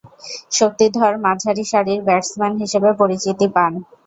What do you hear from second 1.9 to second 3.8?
Batsman হিসেবে পরিচিতি পান।